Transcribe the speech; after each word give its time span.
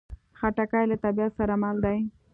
خټکی 0.39 0.83
له 0.91 0.95
طبیعت 1.03 1.31
سره 1.39 1.53
مل 1.61 1.75
دی. 1.85 1.97